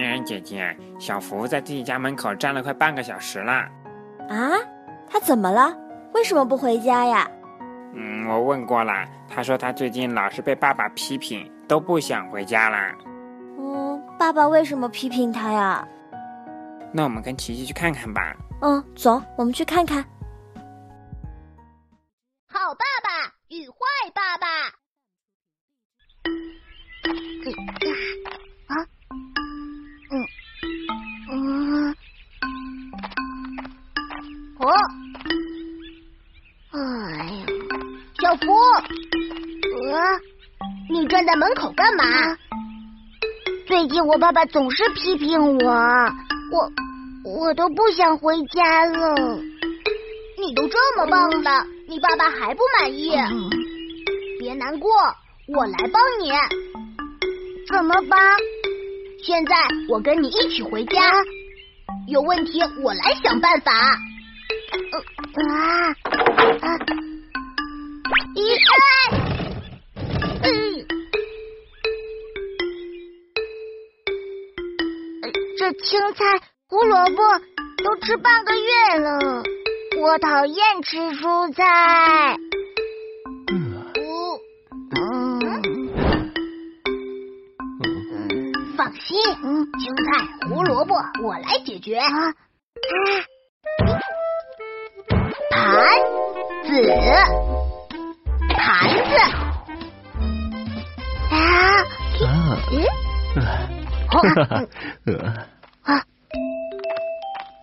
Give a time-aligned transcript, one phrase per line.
[0.00, 3.52] 嗯，姐姐，小福在自己家门口站了快半个小时了。
[4.28, 4.52] 啊？
[5.10, 5.76] 他怎么了？
[6.14, 7.28] 为什么不回家呀？
[7.94, 8.92] 嗯，我问过了，
[9.28, 12.78] 他说他最近老是被爸爸批评，都不想回家了。
[13.58, 15.86] 嗯，爸爸为什么批评他呀？
[16.92, 18.36] 那我们跟琪琪去看看吧。
[18.62, 20.04] 嗯，走，我们去看看。
[22.48, 23.76] 好爸爸与坏
[24.14, 24.46] 爸爸。
[34.60, 34.66] 哦，
[36.72, 37.46] 哎呀，
[38.20, 38.52] 小福，
[39.92, 40.20] 呃，
[40.90, 42.04] 你站在门口干嘛？
[43.68, 45.70] 最近我爸爸总是批评我，
[46.50, 46.72] 我
[47.24, 49.38] 我都不想回家了。
[50.40, 53.14] 你都这么棒了，你爸爸还不满意？
[53.14, 53.50] 嗯
[54.40, 54.90] 别难过，
[55.54, 56.32] 我来帮你。
[57.72, 58.18] 怎么帮？
[59.22, 59.54] 现在
[59.88, 61.12] 我跟你一起回家，
[62.08, 63.72] 有问题我来想办法。
[64.68, 65.88] 啊
[66.62, 66.78] 啊！
[68.34, 68.74] 一哎
[70.42, 70.46] 嗯，
[75.58, 76.24] 这青菜、
[76.68, 77.16] 胡萝卜
[77.82, 79.42] 都吃半个月了，
[80.00, 82.36] 我讨厌吃蔬菜。
[83.50, 83.84] 嗯
[88.76, 89.16] 放心，
[89.80, 91.96] 青菜、胡萝卜我来解决。
[91.96, 92.34] 啊
[95.50, 95.58] 盘
[96.64, 96.70] 子，
[98.54, 99.10] 盘子，
[101.30, 101.36] 啊！
[102.24, 102.26] 啊，
[102.72, 102.74] 嗯，
[104.08, 104.50] 哈哈哈，
[105.06, 105.08] 呃
[105.84, 105.88] 啊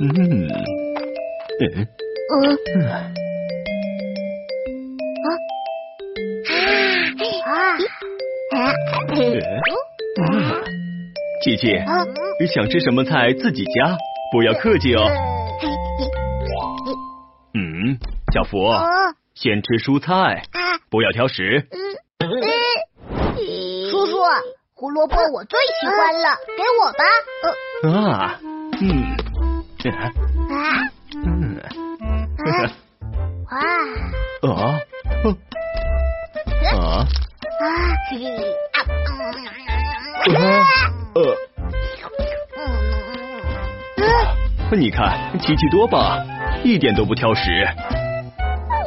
[0.00, 1.86] 嗯，嗯嗯
[2.74, 2.92] 嗯啊
[8.54, 8.54] 啊！
[9.12, 9.14] 嗯，
[11.42, 11.72] 琪琪，
[12.52, 13.96] 想吃什么菜自己夹，
[14.32, 15.06] 不要客气哦。
[18.30, 19.14] 嗯，小福，哦。
[19.34, 20.78] 先吃蔬菜，啊。
[20.88, 21.66] 不要挑食。
[23.90, 24.18] 叔叔，
[24.74, 27.04] 胡萝卜我最喜欢了，给我吧。
[27.82, 28.38] 啊，
[28.80, 29.16] 嗯，
[30.48, 30.88] 啊。
[31.14, 31.66] 嗯，啊。
[33.50, 33.58] 啊，
[34.42, 34.78] 啊。
[36.72, 37.06] 啊，
[37.60, 37.66] 啊！
[41.14, 41.20] 呃，
[44.70, 46.24] 呃，你看琪琪多棒，
[46.62, 47.66] 一点都不挑食。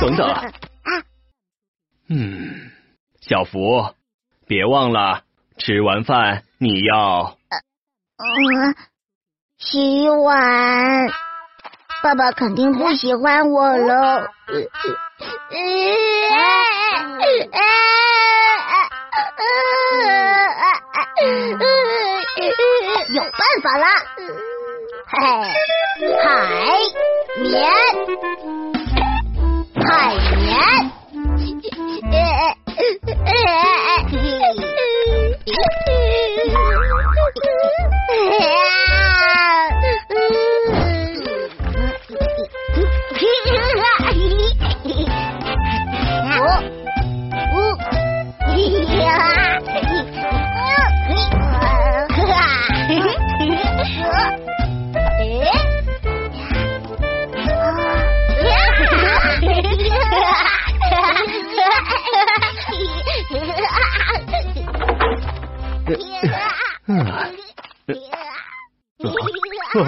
[0.00, 0.42] 等等啊，
[2.08, 2.70] 嗯，
[3.20, 3.94] 小福，
[4.46, 5.24] 别忘了
[5.58, 7.36] 吃完饭你要
[8.16, 8.74] 嗯，
[9.58, 11.08] 洗碗。
[12.02, 14.30] 爸爸肯定不喜欢我了。
[14.48, 14.58] 有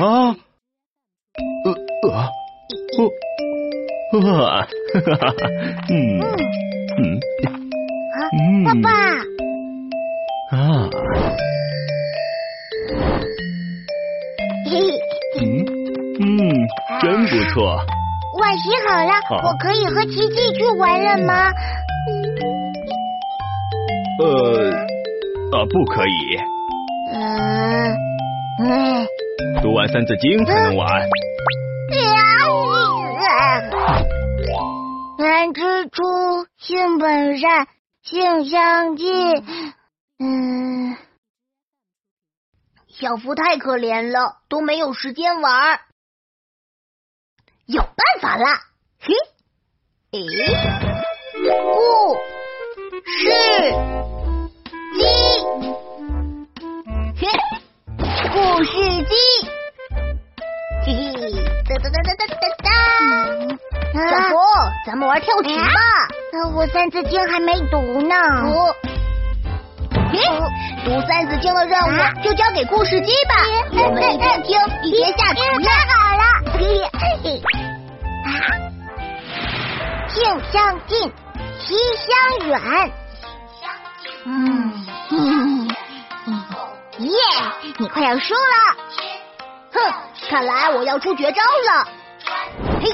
[0.02, 0.36] 呃
[1.64, 2.10] 呃
[2.98, 3.00] 哦，
[4.20, 5.32] 哇，哈哈哈，
[5.88, 5.92] 嗯。
[6.98, 7.00] 嗯。
[8.34, 8.90] 嗯，爸爸，
[10.56, 10.90] 啊，
[15.40, 15.40] 嗯
[16.20, 16.20] 嗯，
[17.00, 17.76] 真不错，
[18.40, 19.36] 碗洗好了，好。
[19.36, 21.52] 我可以和琪琪去玩了吗？
[24.18, 24.70] 呃
[25.52, 26.36] 啊，不可以，
[27.12, 27.20] 呃，
[28.58, 29.06] 嗯嗯，
[29.62, 31.08] 读完《三字经》才能玩。
[35.18, 36.02] 人之初，
[36.56, 37.68] 性本善，
[38.02, 39.44] 性相近。
[40.18, 40.96] 嗯，
[42.88, 45.80] 小福太可怜了，都没有时间玩。
[47.66, 48.60] 有办法啦！
[49.00, 49.14] 嘿，
[50.12, 50.20] 诶，
[51.72, 52.16] 故
[53.04, 53.30] 事
[54.94, 55.00] 机，
[57.16, 57.28] 嘿，
[58.32, 58.72] 故事
[59.04, 59.14] 机，
[60.86, 61.30] 嘿嘿，
[61.68, 62.66] 哒哒哒哒哒哒哒。
[63.92, 64.00] 小
[64.30, 64.34] 福，
[64.86, 65.64] 咱们玩跳棋吧。
[66.54, 68.14] 我三字经还没读呢。
[70.10, 70.18] 嘿，
[70.82, 71.90] 读三字经的任务
[72.24, 73.34] 就交给故事机吧。
[73.72, 75.40] 我们一边听一边下棋。
[75.62, 76.22] 太好了。
[80.08, 81.12] 性相近，
[81.58, 82.58] 习相远。
[84.24, 84.72] 嗯
[86.98, 87.10] 耶，
[87.78, 88.40] 你快要输了。
[89.72, 89.80] 哼，
[90.28, 91.88] 看来我要出绝招了。
[92.80, 92.90] 嘿。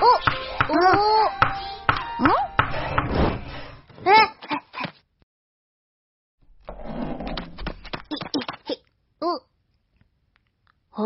[0.00, 0.10] 哦，
[2.18, 2.30] 嗯，
[4.04, 4.12] 哎，
[9.20, 9.26] 哦，
[10.92, 11.02] 哦，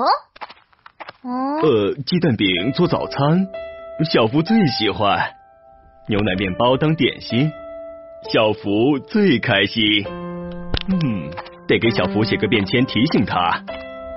[1.63, 3.49] 呃，鸡蛋饼做早餐，
[4.11, 5.35] 小福最喜欢。
[6.09, 7.53] 牛奶面包当点心，
[8.27, 10.05] 小福最开心。
[10.91, 11.31] 嗯，
[11.67, 13.63] 得给小福写个便签提醒他。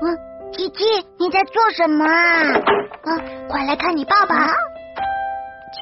[0.01, 0.17] 嗯，
[0.51, 0.83] 琪琪，
[1.19, 2.43] 你在做什么啊？
[3.03, 4.35] 啊，快来看你爸爸。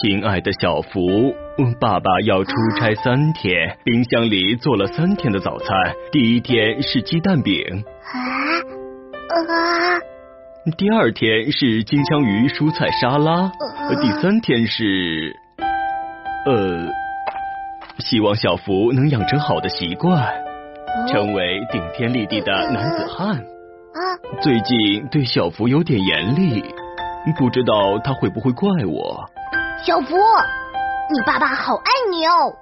[0.01, 1.33] 亲爱的小福，
[1.80, 5.68] 爸爸要出差三天，冰箱里做了三天的早餐。
[6.12, 8.13] 第一天是鸡蛋饼，啊
[9.48, 10.00] 啊！
[10.77, 13.51] 第二天是金枪鱼蔬菜沙拉，
[14.01, 15.36] 第三天是……
[16.45, 16.88] 呃，
[18.00, 20.34] 希望小福能养成好的习惯，
[21.07, 23.36] 成为顶天立地的男子汉。
[23.38, 24.00] 啊！
[24.42, 26.63] 最近对小福有点严厉，
[27.38, 29.30] 不知道他会不会怪我。
[29.84, 32.54] 小福，你爸爸好爱你哦。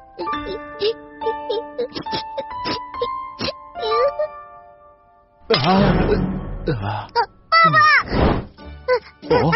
[5.50, 5.56] 啊
[6.82, 7.08] 啊！
[7.16, 7.78] 爸爸。
[9.30, 9.52] 哦。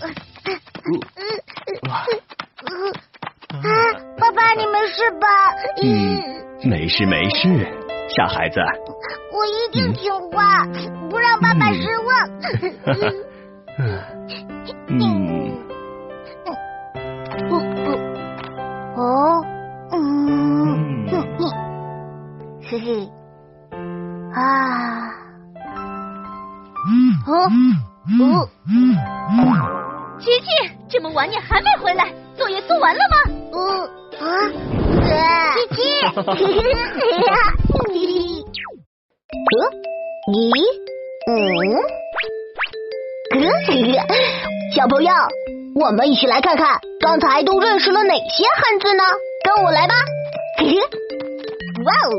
[0.00, 0.04] 啊！
[4.54, 5.26] 你没事吧？
[5.82, 5.88] 嗯，
[6.68, 7.66] 没事没事，
[8.16, 8.60] 傻孩子。
[9.32, 10.64] 我一定听话，
[11.08, 12.28] 不让爸爸失望。
[13.78, 14.00] 嗯。
[18.96, 19.44] 哦。
[19.92, 21.08] 嗯。
[22.62, 23.08] 嘿嘿。
[24.34, 24.36] 啊。
[27.26, 27.30] 哦。
[28.20, 28.48] 哦。
[30.18, 30.46] 琪琪，
[30.88, 32.12] 这么晚你还没回来？
[32.34, 33.16] 作业做完了吗？
[36.14, 36.20] 嗯。
[36.22, 36.28] 啊。
[37.92, 38.44] 琪琪。
[39.32, 39.54] 呃，
[40.32, 40.52] 咦，
[41.26, 41.30] 嗯，
[44.74, 45.10] 小朋友，
[45.74, 49.02] 我们一起来看看刚才都认识了哪些汉字呢？
[49.44, 49.94] 跟我来吧！
[51.84, 52.10] 哇哦！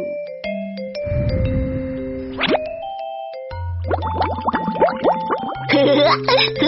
[5.72, 6.68] 呵呵呵，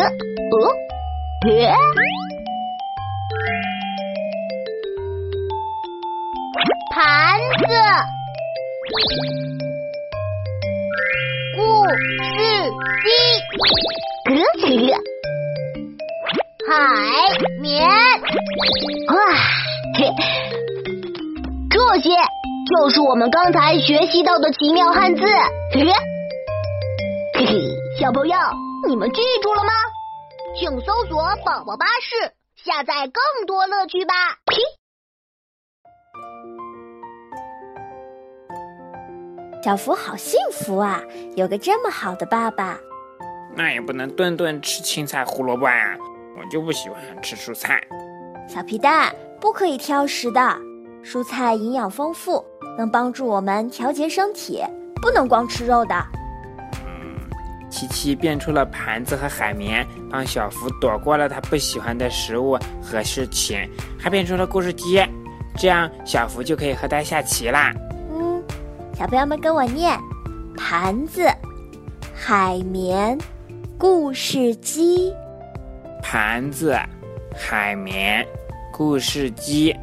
[0.51, 0.55] 哦，
[1.41, 1.47] 呵，
[8.95, 9.03] 子。
[16.67, 16.73] 海
[17.61, 19.15] 绵，哇，
[21.69, 22.09] 这些
[22.69, 25.21] 就是我们刚才学习到的奇妙汉字。
[25.71, 25.85] 嘿
[27.35, 27.53] 嘿，
[27.99, 28.35] 小朋友，
[28.87, 29.71] 你们记住了吗？
[30.59, 32.31] 请搜索“宝宝巴士”，
[32.63, 34.13] 下载更多乐趣吧。
[39.65, 41.01] 小福好幸福啊，
[41.35, 42.77] 有个这么好的爸爸。
[43.55, 45.95] 那也不能顿顿吃青菜胡萝卜啊！
[46.37, 47.81] 我就不喜欢吃蔬菜。
[48.47, 50.55] 小皮蛋不可以挑食的，
[51.03, 52.45] 蔬菜营养丰富，
[52.77, 54.63] 能帮助我们调节身体，
[55.01, 55.95] 不能光吃肉的。
[56.85, 57.19] 嗯，
[57.67, 63.67] 琪琪变出了盘子和海绵，帮小福躲过了他不喜欢的食物和事情，
[63.99, 65.03] 还变出了故事机，
[65.57, 67.73] 这样小福就可以和他下棋啦。
[68.95, 69.99] 嗯，小朋友们跟我念：
[70.57, 71.29] 盘子、
[72.13, 73.17] 海绵。
[73.77, 75.13] 故事机，
[76.01, 76.73] 盘子，
[77.35, 78.25] 海绵，
[78.71, 79.75] 故事机，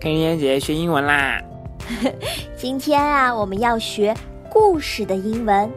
[0.00, 1.42] 跟妍姐学英文啦。
[2.56, 4.14] 今天啊，我们要学
[4.48, 5.68] 故事的英文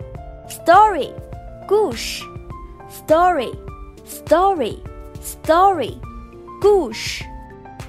[0.48, 1.10] ，story，
[1.67, 2.24] 故事
[3.08, 5.98] ，story，story，story，
[6.62, 7.25] 故事